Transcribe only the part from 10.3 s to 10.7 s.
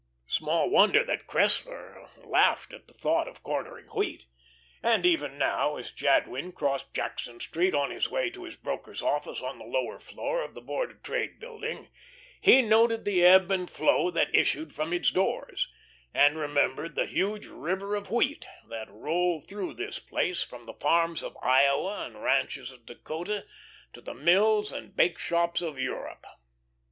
of the